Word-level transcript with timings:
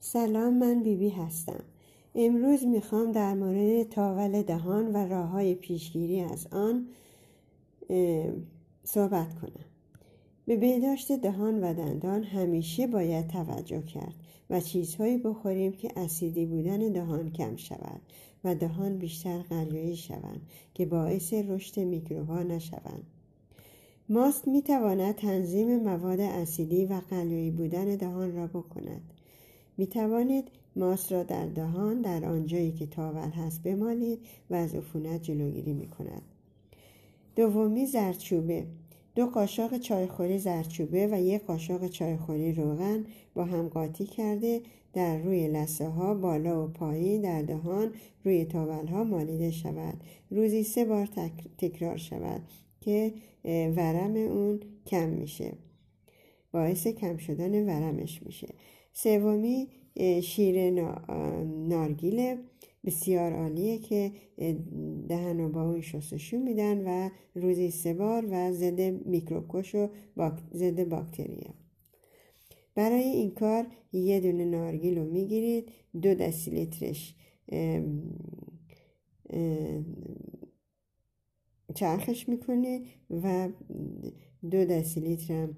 سلام 0.00 0.54
من 0.54 0.82
بیبی 0.82 0.96
بی 0.96 1.10
هستم. 1.10 1.64
امروز 2.14 2.64
می‌خوام 2.64 3.12
در 3.12 3.34
مورد 3.34 3.82
تاول 3.82 4.42
دهان 4.42 4.92
و 4.92 4.96
راه 4.96 5.28
های 5.28 5.54
پیشگیری 5.54 6.20
از 6.20 6.46
آن 6.46 6.86
صحبت 8.84 9.34
کنم. 9.34 9.64
به 10.46 10.56
بهداشت 10.56 11.12
دهان 11.12 11.60
و 11.60 11.74
دندان 11.74 12.24
همیشه 12.24 12.86
باید 12.86 13.28
توجه 13.28 13.82
کرد 13.82 14.14
و 14.50 14.60
چیزهایی 14.60 15.18
بخوریم 15.18 15.72
که 15.72 15.92
اسیدی 15.96 16.46
بودن 16.46 16.78
دهان 16.78 17.30
کم 17.32 17.56
شود 17.56 18.00
و 18.44 18.54
دهان 18.54 18.98
بیشتر 18.98 19.38
قلیایی 19.38 19.96
شوند 19.96 20.40
که 20.74 20.86
باعث 20.86 21.32
رشد 21.32 21.80
میکروبها 21.80 22.42
نشوند. 22.42 23.02
ماست 24.08 24.48
می‌تواند 24.48 25.14
تنظیم 25.14 25.82
مواد 25.82 26.20
اسیدی 26.20 26.84
و 26.84 27.00
قلیایی 27.10 27.50
بودن 27.50 27.96
دهان 27.96 28.36
را 28.36 28.46
بکند. 28.46 29.02
می 29.78 29.86
توانید 29.86 30.48
ماست 30.76 31.12
را 31.12 31.22
در 31.22 31.46
دهان 31.46 32.00
در 32.00 32.24
آنجایی 32.24 32.72
که 32.72 32.86
تاول 32.86 33.28
هست 33.28 33.62
بمالید 33.62 34.18
و 34.50 34.54
از 34.54 34.74
عفونت 34.74 35.22
جلوگیری 35.22 35.72
می 35.72 35.86
کند. 35.86 36.22
دومی 37.36 37.86
زرچوبه 37.86 38.66
دو 39.14 39.26
قاشق 39.26 39.78
چایخوری 39.78 40.38
زرچوبه 40.38 41.08
و 41.12 41.20
یک 41.20 41.44
قاشق 41.44 41.88
چایخوری 41.88 42.52
روغن 42.52 43.04
با 43.34 43.44
هم 43.44 43.68
قاطی 43.68 44.06
کرده 44.06 44.62
در 44.92 45.18
روی 45.18 45.48
لسه 45.48 45.88
ها 45.88 46.14
بالا 46.14 46.64
و 46.64 46.68
پایین 46.68 47.22
در 47.22 47.42
دهان 47.42 47.92
روی 48.24 48.44
تاول 48.44 48.86
ها 48.86 49.04
مالیده 49.04 49.50
شود. 49.50 49.94
روزی 50.30 50.62
سه 50.62 50.84
بار 50.84 51.08
تکرار 51.58 51.96
شود 51.96 52.40
که 52.80 53.12
ورم 53.44 54.16
اون 54.16 54.60
کم 54.86 55.08
میشه. 55.08 55.52
باعث 56.52 56.86
کم 56.86 57.16
شدن 57.16 57.64
ورمش 57.66 58.22
میشه. 58.22 58.48
سومی 58.92 59.68
شیر 60.22 60.70
نارگیل 61.44 62.36
بسیار 62.84 63.32
عالیه 63.32 63.78
که 63.78 64.12
دهن 65.08 65.40
و 65.40 65.48
با 65.48 65.80
شستشو 65.80 66.38
میدن 66.38 66.84
و 66.86 67.10
روزی 67.34 67.70
سه 67.70 67.94
بار 67.94 68.26
و 68.30 68.52
ضد 68.52 68.80
میکروبکش 68.80 69.74
و 69.74 69.88
ضد 70.54 70.88
باکتریه 70.88 71.50
برای 72.74 73.04
این 73.04 73.30
کار 73.30 73.66
یه 73.92 74.20
دونه 74.20 74.44
نارگیل 74.44 74.98
رو 74.98 75.04
می‌گیرید 75.04 75.72
دو 76.02 76.14
دسیلیترش 76.14 77.14
چرخش 81.74 82.28
می‌کنید 82.28 82.86
و 83.22 83.48
دو 84.50 84.64
دسیلیترم 84.64 85.56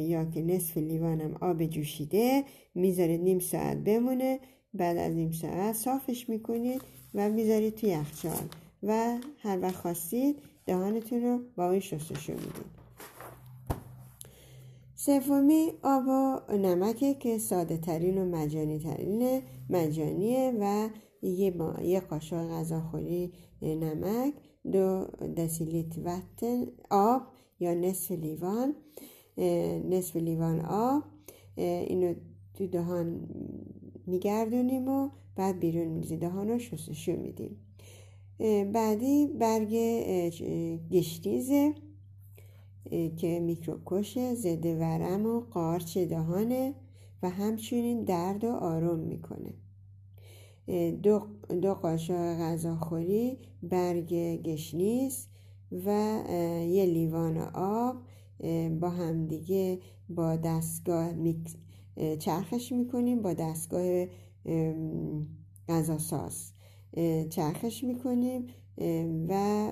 یا 0.00 0.24
که 0.24 0.42
نصف 0.42 0.76
لیوانم 0.76 1.34
آب 1.40 1.64
جوشیده 1.66 2.44
می‌ذارید 2.74 3.20
نیم 3.20 3.38
ساعت 3.38 3.76
بمونه 3.76 4.40
بعد 4.74 4.96
از 4.96 5.14
نیم 5.14 5.32
ساعت 5.32 5.72
صافش 5.72 6.28
می‌کنید 6.28 6.82
و 7.14 7.30
می‌ذارید 7.30 7.74
توی 7.74 7.88
یخچال. 7.88 8.48
و 8.82 9.18
هر 9.38 9.60
وقت 9.62 9.74
خواستید 9.74 10.36
دهانتون 10.66 11.22
رو 11.22 11.40
با 11.56 11.70
این 11.70 11.80
شستشو 11.80 12.32
می‌دید. 12.32 12.84
سومی 14.94 15.72
آب 15.82 16.04
و 16.08 16.40
نمکه 16.56 17.14
که 17.14 17.38
ساده 17.38 17.76
ترین 17.76 18.18
و 18.18 18.24
مجانی 18.24 18.78
ترین 18.78 19.42
مجانیه 19.70 20.52
و 20.60 20.88
یه, 21.22 21.54
یه 21.82 22.00
قاشق 22.00 22.48
غذاخوری 22.48 23.32
نمک. 23.62 24.34
دو 24.72 25.06
دسیلیتر 25.36 26.00
وقت 26.04 26.44
آب 26.90 27.22
یا 27.60 27.74
نصف 27.74 28.10
لیوان 28.10 28.74
نصف 29.88 30.16
لیوان 30.16 30.60
آب 30.60 31.02
اینو 31.56 32.14
تو 32.54 32.66
دهان 32.66 33.28
میگردونیم 34.06 34.88
و 34.88 35.10
بعد 35.36 35.58
بیرون 35.58 35.88
میزی 35.88 36.16
دهان 36.16 36.48
رو 36.48 36.58
شستشو 36.58 37.12
میدیم. 37.12 37.56
بعدی 38.72 39.26
برگ 39.26 39.74
گشتیزه 40.90 41.74
که 43.16 43.40
میکروکشه 43.40 44.34
ضد 44.34 44.66
ورم 44.66 45.26
و 45.26 45.40
قارچ 45.40 45.98
دهانه 45.98 46.74
و 47.22 47.30
همچنین 47.30 48.04
درد 48.04 48.44
و 48.44 48.50
آروم 48.50 48.98
می‌کنه. 48.98 49.54
دو, 51.02 51.26
دو 51.62 51.74
قاشق 51.74 52.34
غذاخوری 52.34 53.38
برگ 53.62 54.14
گشنیز 54.42 55.28
و 55.72 56.18
یه 56.68 56.86
لیوان 56.86 57.38
آب 57.54 57.96
با 58.80 58.90
همدیگه 58.90 59.78
با 60.08 60.36
دستگاه 60.36 61.12
چرخش 62.18 62.72
می‌کنیم 62.72 63.22
با 63.22 63.32
دستگاه 63.32 64.06
غذاساز 65.68 66.52
چرخش 67.30 67.84
می‌کنیم 67.84 68.46
و 69.28 69.70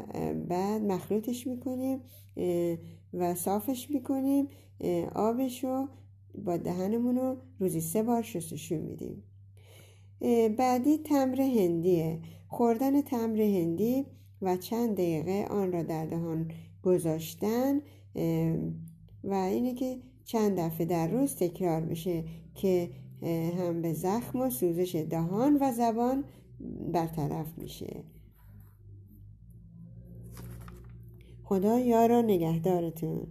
بعد 0.49 0.83
مخلوطش 0.83 1.47
می‌کنیم 1.47 2.01
و 3.15 3.35
صافش 3.35 3.91
می‌کنیم 3.91 4.49
آبش 5.15 5.65
رو 5.65 5.89
با 6.45 6.57
دهنمون 6.57 7.17
رو 7.17 7.37
روزی 7.59 7.81
سه 7.81 8.03
بار 8.03 8.23
شستشو 8.23 8.75
میدیم. 8.75 9.23
بعدی 10.59 10.99
تمر 10.99 11.41
هندیه. 11.41 12.21
خوردن 12.49 13.01
تمر 13.01 13.41
هندی 13.41 14.07
و 14.43 14.57
چند 14.57 14.93
دقیقه 14.93 15.47
آن 15.51 15.73
را 15.73 15.83
در 15.83 16.07
دهان 16.07 16.51
گذاشتن 16.83 17.81
و 19.25 19.35
اینه 19.35 19.75
که 19.75 19.99
چند 20.25 20.59
دفعه 20.59 20.87
در 20.87 21.09
روز 21.09 21.37
تکرار 21.37 21.81
بشه 21.81 22.25
که 22.55 22.91
هم 23.59 23.83
به 23.83 23.93
زخم 23.93 24.41
و 24.41 24.51
سوزش 24.51 25.07
دهان 25.11 25.59
و 25.61 25.73
زبان 25.73 26.25
برطرف 26.93 27.59
میشه. 27.59 28.05
خدا 31.45 31.79
یارا 31.79 32.23
نگهدارتون. 32.23 33.27